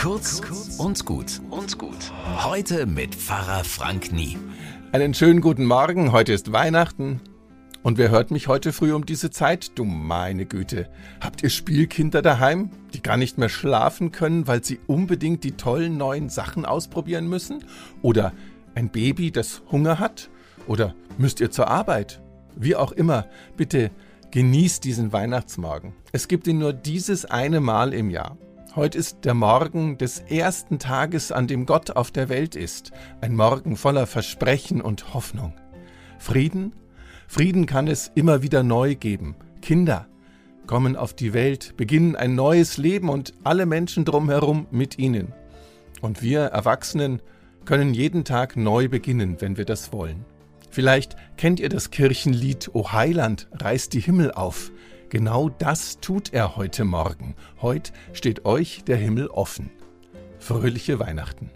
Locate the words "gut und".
1.04-1.76